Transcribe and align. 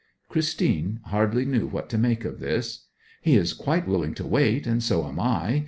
Christine 0.29 0.99
hardly 1.05 1.45
knew 1.45 1.67
what 1.67 1.87
to 1.89 1.97
make 1.99 2.25
of 2.25 2.39
this. 2.39 2.87
'He 3.21 3.35
is 3.37 3.53
quite 3.53 3.87
willing 3.87 4.15
to 4.15 4.25
wait, 4.25 4.65
and 4.65 4.81
so 4.81 5.07
am 5.07 5.19
I. 5.19 5.59